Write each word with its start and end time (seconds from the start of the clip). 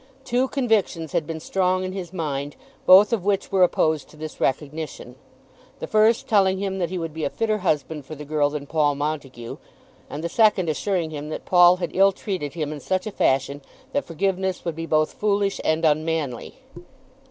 Two 0.23 0.47
convictions 0.47 1.11
had 1.11 1.27
been 1.27 1.39
strong 1.39 1.83
in 1.83 1.91
his 1.91 2.11
mind, 2.11 2.55
both 2.87 3.13
of 3.13 3.23
which 3.23 3.51
were 3.51 3.61
opposed 3.61 4.09
to 4.09 4.17
this 4.17 4.41
recognition, 4.41 5.13
the 5.77 5.85
first 5.85 6.27
telling 6.27 6.57
him 6.57 6.79
that 6.79 6.89
he 6.89 6.97
would 6.97 7.13
be 7.13 7.23
a 7.23 7.29
fitter 7.29 7.59
husband 7.59 8.03
for 8.03 8.15
the 8.15 8.25
girl 8.25 8.49
than 8.49 8.65
Paul 8.65 8.95
Montague, 8.95 9.57
and 10.09 10.23
the 10.23 10.27
second 10.27 10.69
assuring 10.69 11.11
him 11.11 11.29
that 11.29 11.45
Paul 11.45 11.75
had 11.77 11.95
ill 11.95 12.13
treated 12.13 12.55
him 12.55 12.73
in 12.73 12.79
such 12.79 13.05
a 13.05 13.11
fashion 13.11 13.61
that 13.93 14.03
forgiveness 14.05 14.65
would 14.65 14.75
be 14.75 14.87
both 14.87 15.13
foolish 15.13 15.61
and 15.63 15.85
unmanly. 15.85 16.61